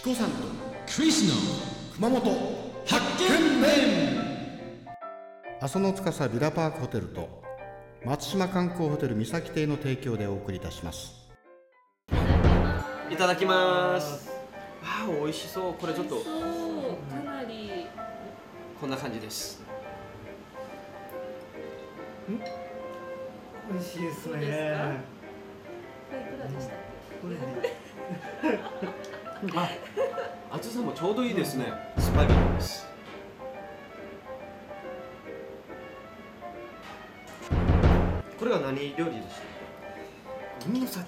[0.00, 0.36] チコさんと
[0.96, 1.34] クリスの
[1.94, 2.22] 熊本
[2.86, 3.68] 発見面
[5.60, 7.42] 阿蘇の司ビラパークホテルと
[8.06, 11.28] 松島観光ホテル三崎邸の提供でお送りいたします。
[13.10, 14.32] いただきます。
[14.82, 15.74] あー美味しそう。
[15.74, 16.14] これちょっと。
[16.14, 16.24] そう。
[17.14, 17.86] かなり。
[18.80, 19.62] こんな感じです。
[22.26, 24.96] 美味しいですね。
[26.08, 26.78] これいくらでしたっ
[27.20, 27.40] これね、
[29.56, 29.70] あ
[30.52, 31.72] 厚さもちょうどいいですね。
[31.98, 32.86] スパゲッティです。
[38.38, 39.24] これは何料理でし
[40.60, 40.66] た？
[40.68, 41.00] 海の幸。
[41.00, 41.06] ね。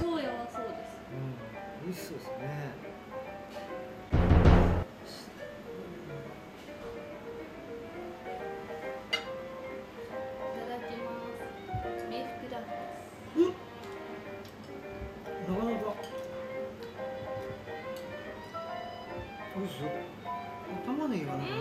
[0.00, 0.20] 超
[19.56, 19.90] 美味しそう。
[20.84, 21.52] 玉ねぎがなんか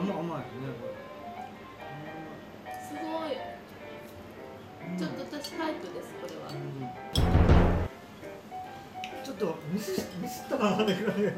[0.00, 0.72] 甘甘いですね。
[2.88, 3.36] すごい
[4.98, 6.56] ちょっと私タイプですこれはうん
[9.24, 11.20] ちょっとミスミスったかなってぐらい。
[11.20, 11.30] いや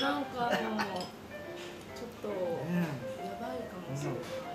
[0.00, 2.86] なんかあのちょっとね
[3.24, 4.50] やばいかもしれない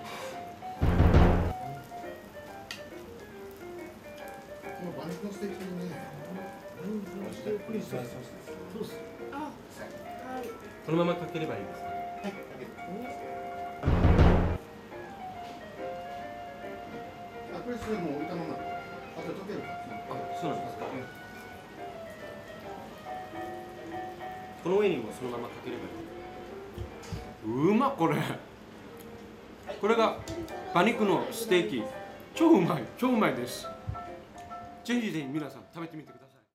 [5.46, 5.94] にね
[6.82, 9.00] うん、ステーキにそうそうっす。
[10.88, 11.86] あはいこのままかければいいですか？
[17.54, 18.54] あこれそれもう置いたまま。
[18.54, 18.58] あ
[19.22, 20.86] と溶けるからあそうなんですか。
[24.62, 27.70] この上にもそのままかければいい。
[27.70, 28.16] うまっこれ。
[29.80, 30.18] これが
[30.72, 31.82] 馬肉のステーキ。
[32.34, 32.84] 超うまい。
[32.98, 33.66] 超うまいです。
[34.84, 36.25] ぜひぜひ皆さん食べてみてください